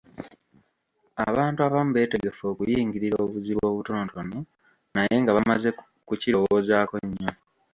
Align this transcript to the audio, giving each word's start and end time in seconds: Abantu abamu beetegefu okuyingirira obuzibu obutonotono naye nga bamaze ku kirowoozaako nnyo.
Abantu 1.27 1.59
abamu 1.67 1.91
beetegefu 1.95 2.41
okuyingirira 2.51 3.17
obuzibu 3.25 3.63
obutonotono 3.71 4.39
naye 4.93 5.15
nga 5.21 5.31
bamaze 5.37 5.69
ku 6.07 6.13
kirowoozaako 6.21 6.95
nnyo. 7.07 7.31